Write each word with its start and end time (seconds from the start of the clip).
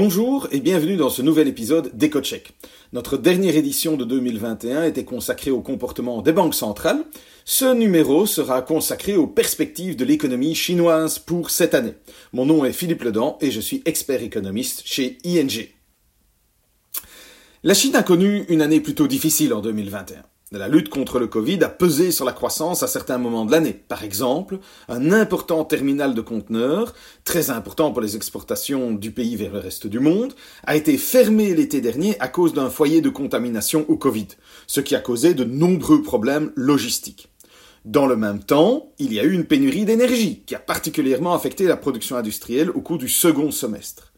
Bonjour 0.00 0.46
et 0.52 0.60
bienvenue 0.60 0.96
dans 0.96 1.10
ce 1.10 1.22
nouvel 1.22 1.48
épisode 1.48 1.90
d'EcoCheck. 1.92 2.52
Notre 2.92 3.16
dernière 3.16 3.56
édition 3.56 3.96
de 3.96 4.04
2021 4.04 4.84
était 4.84 5.04
consacrée 5.04 5.50
au 5.50 5.60
comportement 5.60 6.22
des 6.22 6.30
banques 6.30 6.54
centrales. 6.54 7.04
Ce 7.44 7.74
numéro 7.74 8.24
sera 8.24 8.62
consacré 8.62 9.16
aux 9.16 9.26
perspectives 9.26 9.96
de 9.96 10.04
l'économie 10.04 10.54
chinoise 10.54 11.18
pour 11.18 11.50
cette 11.50 11.74
année. 11.74 11.94
Mon 12.32 12.46
nom 12.46 12.64
est 12.64 12.72
Philippe 12.72 13.02
Ledan 13.02 13.38
et 13.40 13.50
je 13.50 13.60
suis 13.60 13.82
expert 13.86 14.22
économiste 14.22 14.82
chez 14.84 15.18
ING. 15.24 15.68
La 17.64 17.74
Chine 17.74 17.96
a 17.96 18.04
connu 18.04 18.44
une 18.48 18.62
année 18.62 18.80
plutôt 18.80 19.08
difficile 19.08 19.52
en 19.52 19.60
2021. 19.60 20.22
La 20.50 20.66
lutte 20.66 20.88
contre 20.88 21.18
le 21.18 21.26
Covid 21.26 21.62
a 21.62 21.68
pesé 21.68 22.10
sur 22.10 22.24
la 22.24 22.32
croissance 22.32 22.82
à 22.82 22.86
certains 22.86 23.18
moments 23.18 23.44
de 23.44 23.52
l'année. 23.52 23.74
Par 23.74 24.02
exemple, 24.02 24.60
un 24.88 25.12
important 25.12 25.62
terminal 25.62 26.14
de 26.14 26.22
conteneurs, 26.22 26.94
très 27.24 27.50
important 27.50 27.92
pour 27.92 28.00
les 28.00 28.16
exportations 28.16 28.92
du 28.92 29.10
pays 29.10 29.36
vers 29.36 29.52
le 29.52 29.58
reste 29.58 29.86
du 29.86 30.00
monde, 30.00 30.32
a 30.64 30.74
été 30.74 30.96
fermé 30.96 31.54
l'été 31.54 31.82
dernier 31.82 32.18
à 32.18 32.28
cause 32.28 32.54
d'un 32.54 32.70
foyer 32.70 33.02
de 33.02 33.10
contamination 33.10 33.84
au 33.88 33.98
Covid, 33.98 34.28
ce 34.66 34.80
qui 34.80 34.94
a 34.94 35.00
causé 35.00 35.34
de 35.34 35.44
nombreux 35.44 36.00
problèmes 36.00 36.50
logistiques. 36.56 37.28
Dans 37.84 38.06
le 38.06 38.16
même 38.16 38.42
temps, 38.42 38.94
il 38.98 39.12
y 39.12 39.20
a 39.20 39.24
eu 39.24 39.32
une 39.34 39.44
pénurie 39.44 39.84
d'énergie 39.84 40.44
qui 40.46 40.54
a 40.54 40.60
particulièrement 40.60 41.34
affecté 41.34 41.64
la 41.64 41.76
production 41.76 42.16
industrielle 42.16 42.70
au 42.70 42.80
cours 42.80 42.96
du 42.96 43.10
second 43.10 43.50
semestre. 43.50 44.14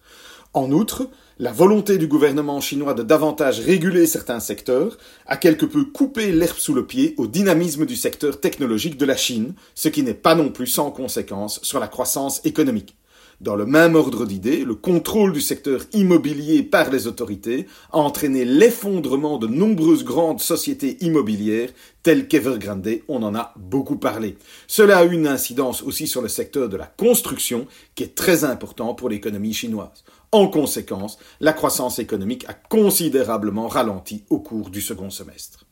En 0.55 0.71
outre, 0.71 1.09
la 1.41 1.53
volonté 1.53 1.97
du 1.97 2.07
gouvernement 2.07 2.61
chinois 2.61 2.93
de 2.93 3.03
davantage 3.03 3.61
réguler 3.61 4.05
certains 4.05 4.41
secteurs 4.41 4.99
a 5.25 5.39
quelque 5.39 5.65
peu 5.65 5.87
coupé 5.87 6.33
l'herbe 6.33 6.59
sous 6.59 6.75
le 6.75 6.85
pied 6.85 7.15
au 7.17 7.27
dynamisme 7.27 7.87
du 7.87 7.97
secteur 7.97 8.41
technologique 8.41 8.99
de 8.99 9.07
la 9.07 9.17
Chine, 9.17 9.55
ce 9.75 9.89
qui 9.89 10.03
n'est 10.03 10.13
pas 10.13 10.35
non 10.35 10.51
plus 10.51 10.67
sans 10.67 10.91
conséquence 10.91 11.59
sur 11.63 11.81
la 11.81 11.89
croissance 11.89 12.43
économique. 12.45 12.95
Dans 13.41 13.57
le 13.57 13.65
même 13.65 13.95
ordre 13.95 14.27
d'idées, 14.27 14.67
le 14.67 14.75
contrôle 14.75 15.33
du 15.33 15.41
secteur 15.41 15.81
immobilier 15.95 16.63
par 16.63 16.91
les 16.91 17.07
autorités 17.07 17.67
a 17.91 17.97
entraîné 17.97 18.45
l'effondrement 18.45 19.39
de 19.39 19.47
nombreuses 19.47 20.05
grandes 20.05 20.43
sociétés 20.43 20.99
immobilières 21.01 21.71
telles 22.03 22.29
qu'Evergrande, 22.29 23.01
on 23.09 23.23
en 23.23 23.35
a 23.35 23.55
beaucoup 23.57 23.97
parlé. 23.97 24.37
Cela 24.67 24.99
a 24.99 25.05
eu 25.07 25.15
une 25.15 25.27
incidence 25.27 25.83
aussi 25.83 26.07
sur 26.07 26.21
le 26.21 26.29
secteur 26.29 26.69
de 26.69 26.77
la 26.77 26.85
construction 26.85 27.67
qui 27.95 28.03
est 28.03 28.15
très 28.15 28.45
important 28.45 28.93
pour 28.93 29.09
l'économie 29.09 29.55
chinoise. 29.55 30.05
En 30.33 30.49
conséquence, 30.49 31.19
la 31.41 31.53
croissance 31.53 31.99
économique 31.99 32.45
a 32.49 32.55
considérablement 32.55 33.69
ralenti 33.69 34.25
au 34.31 34.39
cours 34.39 34.71
du 34.71 34.81
second 34.81 35.11
semestre. 35.11 35.65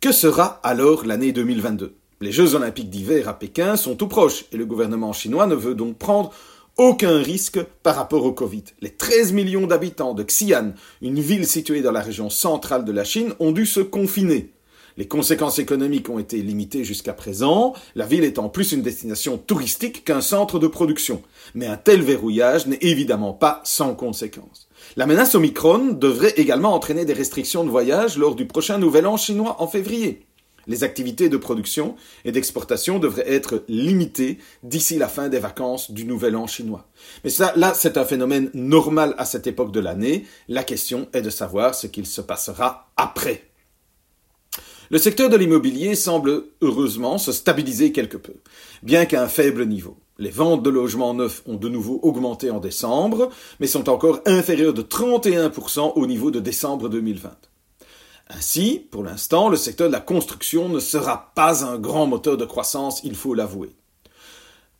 Que 0.00 0.12
sera 0.12 0.60
alors 0.62 1.04
l'année 1.04 1.32
2022 1.32 1.96
les 2.22 2.30
Jeux 2.30 2.54
olympiques 2.54 2.88
d'hiver 2.88 3.28
à 3.28 3.36
Pékin 3.36 3.76
sont 3.76 3.96
tout 3.96 4.06
proches 4.06 4.44
et 4.52 4.56
le 4.56 4.64
gouvernement 4.64 5.12
chinois 5.12 5.48
ne 5.48 5.56
veut 5.56 5.74
donc 5.74 5.98
prendre 5.98 6.32
aucun 6.76 7.18
risque 7.18 7.60
par 7.82 7.96
rapport 7.96 8.24
au 8.24 8.32
Covid. 8.32 8.62
Les 8.80 8.90
13 8.90 9.32
millions 9.32 9.66
d'habitants 9.66 10.14
de 10.14 10.22
Xi'an, 10.22 10.72
une 11.02 11.18
ville 11.18 11.46
située 11.46 11.82
dans 11.82 11.90
la 11.90 12.00
région 12.00 12.30
centrale 12.30 12.84
de 12.84 12.92
la 12.92 13.02
Chine, 13.02 13.34
ont 13.40 13.50
dû 13.50 13.66
se 13.66 13.80
confiner. 13.80 14.51
Les 14.96 15.08
conséquences 15.08 15.58
économiques 15.58 16.08
ont 16.10 16.18
été 16.18 16.38
limitées 16.42 16.84
jusqu'à 16.84 17.12
présent, 17.12 17.74
la 17.94 18.06
ville 18.06 18.24
étant 18.24 18.48
plus 18.48 18.72
une 18.72 18.82
destination 18.82 19.38
touristique 19.38 20.04
qu'un 20.04 20.20
centre 20.20 20.58
de 20.58 20.66
production. 20.66 21.22
Mais 21.54 21.66
un 21.66 21.76
tel 21.76 22.02
verrouillage 22.02 22.66
n'est 22.66 22.78
évidemment 22.80 23.32
pas 23.32 23.60
sans 23.64 23.94
conséquences. 23.94 24.68
La 24.96 25.06
menace 25.06 25.34
Omicron 25.34 25.92
devrait 25.92 26.34
également 26.36 26.74
entraîner 26.74 27.04
des 27.04 27.12
restrictions 27.12 27.64
de 27.64 27.70
voyage 27.70 28.18
lors 28.18 28.34
du 28.34 28.46
prochain 28.46 28.78
Nouvel 28.78 29.06
An 29.06 29.16
chinois 29.16 29.56
en 29.62 29.66
février. 29.66 30.26
Les 30.66 30.84
activités 30.84 31.28
de 31.28 31.36
production 31.36 31.96
et 32.24 32.30
d'exportation 32.30 32.98
devraient 32.98 33.32
être 33.32 33.64
limitées 33.68 34.38
d'ici 34.62 34.96
la 34.96 35.08
fin 35.08 35.28
des 35.28 35.40
vacances 35.40 35.90
du 35.90 36.04
Nouvel 36.04 36.36
An 36.36 36.46
chinois. 36.46 36.86
Mais 37.24 37.30
ça, 37.30 37.52
là, 37.56 37.72
c'est 37.74 37.96
un 37.96 38.04
phénomène 38.04 38.50
normal 38.54 39.14
à 39.18 39.24
cette 39.24 39.46
époque 39.46 39.72
de 39.72 39.80
l'année. 39.80 40.24
La 40.48 40.62
question 40.62 41.08
est 41.12 41.22
de 41.22 41.30
savoir 41.30 41.74
ce 41.74 41.88
qu'il 41.88 42.06
se 42.06 42.20
passera 42.20 42.92
après. 42.96 43.51
Le 44.92 44.98
secteur 44.98 45.30
de 45.30 45.38
l'immobilier 45.38 45.94
semble 45.94 46.44
heureusement 46.60 47.16
se 47.16 47.32
stabiliser 47.32 47.92
quelque 47.92 48.18
peu, 48.18 48.34
bien 48.82 49.06
qu'à 49.06 49.22
un 49.22 49.26
faible 49.26 49.64
niveau. 49.64 49.96
Les 50.18 50.28
ventes 50.28 50.62
de 50.62 50.68
logements 50.68 51.14
neufs 51.14 51.42
ont 51.46 51.56
de 51.56 51.70
nouveau 51.70 51.98
augmenté 52.02 52.50
en 52.50 52.60
décembre, 52.60 53.30
mais 53.58 53.66
sont 53.66 53.88
encore 53.88 54.20
inférieures 54.26 54.74
de 54.74 54.82
31% 54.82 55.94
au 55.96 56.06
niveau 56.06 56.30
de 56.30 56.40
décembre 56.40 56.90
2020. 56.90 57.30
Ainsi, 58.28 58.86
pour 58.90 59.02
l'instant, 59.02 59.48
le 59.48 59.56
secteur 59.56 59.86
de 59.86 59.94
la 59.94 60.00
construction 60.00 60.68
ne 60.68 60.78
sera 60.78 61.32
pas 61.34 61.64
un 61.64 61.78
grand 61.78 62.06
moteur 62.06 62.36
de 62.36 62.44
croissance, 62.44 63.00
il 63.02 63.14
faut 63.14 63.32
l'avouer. 63.32 63.70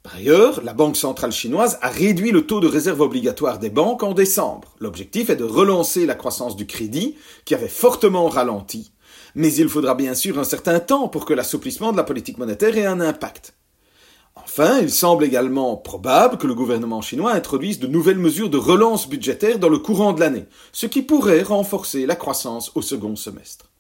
Par 0.03 0.17
ailleurs, 0.17 0.63
la 0.63 0.75
Banque 0.75 0.99
centrale 0.99 1.33
chinoise 1.33 1.79
a 1.81 1.89
réduit 1.89 2.33
le 2.33 2.45
taux 2.45 2.61
de 2.61 2.69
réserve 2.69 3.01
obligatoire 3.01 3.59
des 3.59 3.71
banques 3.71 4.03
en 4.03 4.13
décembre. 4.13 4.75
L'objectif 4.79 5.31
est 5.31 5.37
de 5.37 5.45
relancer 5.45 6.05
la 6.05 6.17
croissance 6.17 6.55
du 6.55 6.67
crédit, 6.67 7.17
qui 7.47 7.55
avait 7.55 7.67
fortement 7.67 8.29
ralenti. 8.29 8.93
Mais 9.35 9.53
il 9.55 9.69
faudra 9.69 9.95
bien 9.95 10.15
sûr 10.15 10.39
un 10.39 10.45
certain 10.45 10.81
temps 10.81 11.09
pour 11.09 11.25
que 11.25 11.35
l'assouplissement 11.35 11.93
de 11.93 11.97
la 11.97 12.05
politique 12.05 12.39
monétaire 12.39 12.77
ait 12.77 12.87
un 12.87 13.01
impact. 13.01 13.55
Enfin, 14.35 14.81
il 14.81 14.91
semble 14.91 15.25
également 15.25 15.77
probable 15.77 16.39
que 16.39 16.47
le 16.47 16.55
gouvernement 16.55 17.03
chinois 17.03 17.33
introduise 17.33 17.79
de 17.79 17.87
nouvelles 17.87 18.19
mesures 18.19 18.51
de 18.51 18.59
relance 18.59 19.09
budgétaire 19.09 19.59
dans 19.59 19.69
le 19.69 19.79
courant 19.79 20.13
de 20.13 20.21
l'année, 20.21 20.47
ce 20.73 20.87
qui 20.87 21.03
pourrait 21.03 21.43
renforcer 21.43 22.07
la 22.07 22.17
croissance 22.17 22.73
au 22.75 22.83
second 22.83 23.15
semestre. 23.15 23.71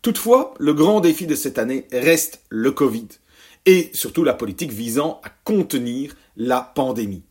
Toutefois, 0.00 0.54
le 0.58 0.74
grand 0.74 1.00
défi 1.00 1.26
de 1.26 1.34
cette 1.34 1.58
année 1.58 1.86
reste 1.92 2.42
le 2.48 2.72
Covid, 2.72 3.08
et 3.66 3.90
surtout 3.92 4.24
la 4.24 4.34
politique 4.34 4.72
visant 4.72 5.20
à 5.24 5.28
contenir 5.44 6.16
la 6.36 6.60
pandémie. 6.60 7.22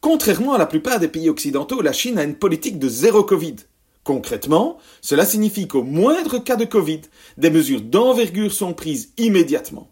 Contrairement 0.00 0.54
à 0.54 0.58
la 0.58 0.66
plupart 0.66 1.00
des 1.00 1.08
pays 1.08 1.28
occidentaux, 1.28 1.82
la 1.82 1.92
Chine 1.92 2.18
a 2.18 2.24
une 2.24 2.36
politique 2.36 2.78
de 2.78 2.88
zéro 2.88 3.24
Covid. 3.24 3.56
Concrètement, 4.04 4.76
cela 5.00 5.24
signifie 5.24 5.66
qu'au 5.66 5.82
moindre 5.82 6.38
cas 6.38 6.56
de 6.56 6.66
Covid, 6.66 7.00
des 7.38 7.48
mesures 7.48 7.80
d'envergure 7.80 8.52
sont 8.52 8.74
prises 8.74 9.12
immédiatement. 9.16 9.90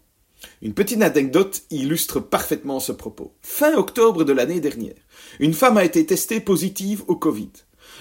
Une 0.61 0.75
petite 0.75 1.01
anecdote 1.01 1.63
illustre 1.71 2.19
parfaitement 2.19 2.79
ce 2.79 2.91
propos. 2.91 3.33
Fin 3.41 3.73
octobre 3.73 4.23
de 4.23 4.31
l'année 4.31 4.59
dernière, 4.59 4.95
une 5.39 5.53
femme 5.53 5.77
a 5.77 5.83
été 5.83 6.05
testée 6.05 6.39
positive 6.39 7.03
au 7.07 7.15
Covid. 7.15 7.49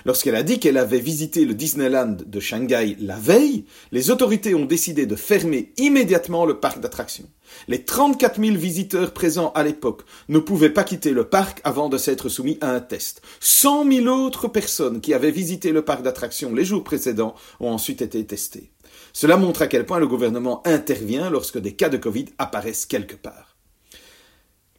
Lorsqu'elle 0.04 0.36
a 0.36 0.42
dit 0.42 0.58
qu'elle 0.58 0.78
avait 0.78 0.98
visité 0.98 1.44
le 1.44 1.54
Disneyland 1.54 2.16
de 2.24 2.40
Shanghai 2.40 2.96
la 3.00 3.16
veille, 3.16 3.64
les 3.92 4.10
autorités 4.10 4.54
ont 4.54 4.64
décidé 4.64 5.06
de 5.06 5.16
fermer 5.16 5.72
immédiatement 5.76 6.44
le 6.44 6.60
parc 6.60 6.80
d'attractions. 6.80 7.28
Les 7.68 7.84
34 7.84 8.40
000 8.42 8.56
visiteurs 8.56 9.12
présents 9.12 9.52
à 9.54 9.62
l'époque 9.62 10.02
ne 10.28 10.38
pouvaient 10.38 10.70
pas 10.70 10.84
quitter 10.84 11.10
le 11.10 11.24
parc 11.24 11.60
avant 11.64 11.88
de 11.88 11.98
s'être 11.98 12.28
soumis 12.28 12.58
à 12.60 12.70
un 12.70 12.80
test. 12.80 13.22
100 13.40 13.90
000 13.90 14.06
autres 14.06 14.48
personnes 14.48 15.00
qui 15.00 15.14
avaient 15.14 15.30
visité 15.30 15.72
le 15.72 15.82
parc 15.82 16.02
d'attractions 16.02 16.54
les 16.54 16.64
jours 16.64 16.84
précédents 16.84 17.34
ont 17.60 17.70
ensuite 17.70 18.02
été 18.02 18.24
testées. 18.24 18.72
Cela 19.12 19.36
montre 19.36 19.62
à 19.62 19.66
quel 19.66 19.84
point 19.84 19.98
le 19.98 20.08
gouvernement 20.08 20.66
intervient 20.66 21.30
lorsque 21.30 21.58
des 21.58 21.72
cas 21.72 21.88
de 21.88 21.96
Covid 21.98 22.26
apparaissent 22.38 22.86
quelque 22.86 23.16
part. 23.16 23.56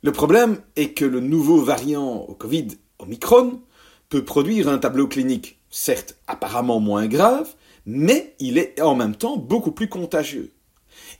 Le 0.01 0.11
problème 0.11 0.57
est 0.75 0.93
que 0.93 1.05
le 1.05 1.19
nouveau 1.19 1.61
variant 1.61 2.25
au 2.27 2.33
Covid, 2.33 2.67
Omicron, 2.99 3.61
produire 4.19 4.67
un 4.67 4.77
tableau 4.77 5.07
clinique, 5.07 5.59
certes 5.69 6.15
apparemment 6.27 6.79
moins 6.79 7.07
grave, 7.07 7.49
mais 7.85 8.35
il 8.39 8.57
est 8.57 8.81
en 8.81 8.95
même 8.95 9.15
temps 9.15 9.37
beaucoup 9.37 9.71
plus 9.71 9.89
contagieux. 9.89 10.51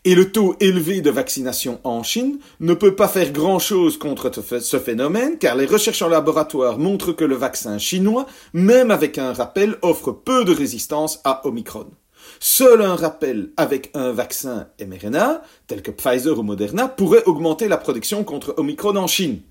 Et 0.06 0.16
le 0.16 0.31
taux 0.31 0.56
élevé 0.59 1.02
de 1.02 1.09
vaccination 1.09 1.80
en 1.84 2.04
Chine 2.04 2.40
ne 2.59 2.74
peut 2.74 2.96
pas 2.96 3.08
faire 3.08 3.31
grand-chose 3.31 3.98
contre 3.98 4.31
ce 4.59 4.80
phénomène, 4.80 5.38
car 5.38 5.56
les 5.56 5.66
recherches 5.66 6.02
en 6.02 6.09
laboratoire 6.09 6.78
montrent 6.78 7.14
que 7.14 7.24
le 7.24 7.36
vaccin 7.36 7.78
chinois, 7.78 8.26
même 8.54 8.92
avec 8.92 9.18
un 9.18 9.34
rappel, 9.34 9.78
offre 9.81 10.12
peu 10.12 10.44
de 10.44 10.54
résistance 10.54 11.20
à 11.24 11.46
Omicron. 11.48 11.88
Seul 12.40 12.81
un 12.81 12.96
rappel 12.96 13.52
avec 13.58 13.92
un 13.94 14.12
vaccin 14.12 14.68
mRNA, 14.80 15.42
tel 15.68 15.81
que 15.81 15.92
Pfizer 15.92 16.38
ou 16.38 16.44
Moderna, 16.44 16.88
pourrait 16.88 17.24
augmenter 17.25 17.68
la 17.68 17.78
protection 17.78 18.24
contre 18.24 18.56
Omicron 18.58 18.96
en 18.96 19.08
Chine. 19.08 19.42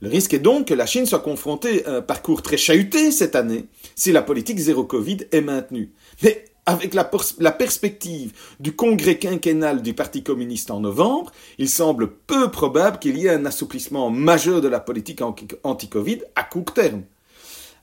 Le 0.00 0.08
risque 0.08 0.34
est 0.34 0.38
donc 0.38 0.68
que 0.68 0.74
la 0.74 0.86
Chine 0.86 1.06
soit 1.06 1.20
confrontée 1.20 1.86
à 1.86 1.96
un 1.96 2.02
parcours 2.02 2.42
très 2.42 2.58
chahuté 2.58 3.10
cette 3.10 3.34
année 3.34 3.66
si 3.94 4.12
la 4.12 4.22
politique 4.22 4.58
zéro 4.58 4.84
Covid 4.84 5.18
est 5.32 5.40
maintenue. 5.40 5.92
Mais 6.22 6.44
avec 6.66 6.94
la, 6.94 7.08
la, 7.38 7.52
perspective 7.52 8.32
du 8.60 8.74
congrès 8.74 9.18
quinquennal 9.18 9.82
du 9.82 9.94
Parti 9.94 10.22
communiste 10.22 10.70
en 10.70 10.80
novembre, 10.80 11.30
il 11.58 11.68
semble 11.68 12.12
peu 12.12 12.50
probable 12.50 12.98
qu'il 12.98 13.16
y 13.16 13.26
ait 13.26 13.30
un 13.30 13.46
assouplissement 13.46 14.10
majeur 14.10 14.60
de 14.60 14.68
la 14.68 14.80
politique 14.80 15.22
anti-Covid 15.62 16.22
à 16.34 16.42
court 16.42 16.74
terme. 16.74 17.04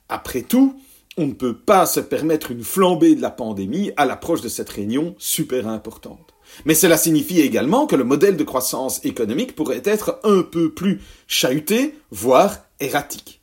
Après 0.10 0.42
tout, 0.42 0.76
on 1.18 1.28
ne 1.28 1.34
peut 1.34 1.58
pas 1.58 1.86
se 1.86 2.02
permettre 2.02 2.52
une 2.52 2.64
flambée 2.64 3.16
de 3.16 3.22
la 3.22 3.32
pandémie 3.32 3.92
à 3.98 4.06
l'approche 4.06 4.42
de 4.42 4.50
cette 4.50 4.70
réunion 4.70 5.16
super 5.18 5.68
importante. 5.68 6.33
Mais 6.66 6.75
cela 6.75 6.98
signifie 6.98 7.42
également 7.42 7.88
que 7.88 7.95
le 7.95 8.04
modèle 8.04 8.38
de 8.38 8.44
croissance 8.44 9.04
économique 9.06 9.56
pourrait 9.56 9.81
être 9.86 10.19
un 10.24 10.42
peu 10.42 10.72
plus 10.72 11.01
chahuté, 11.28 11.95
voire 12.12 12.57
erratique. 12.80 13.42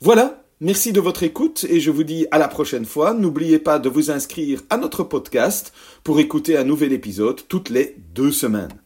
Voilà, 0.00 0.44
merci 0.60 0.92
de 0.92 1.00
votre 1.00 1.22
écoute 1.22 1.64
et 1.68 1.80
je 1.80 1.90
vous 1.90 2.04
dis 2.04 2.26
à 2.30 2.38
la 2.38 2.48
prochaine 2.48 2.86
fois. 2.86 3.14
N'oubliez 3.14 3.58
pas 3.58 3.78
de 3.78 3.88
vous 3.88 4.10
inscrire 4.10 4.62
à 4.70 4.76
notre 4.76 5.04
podcast 5.04 5.72
pour 6.04 6.20
écouter 6.20 6.56
un 6.56 6.64
nouvel 6.64 6.92
épisode 6.92 7.40
toutes 7.48 7.70
les 7.70 7.96
deux 8.14 8.32
semaines. 8.32 8.81